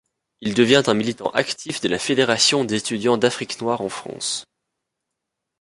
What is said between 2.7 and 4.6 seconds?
étudiants d'Afrique noire en France.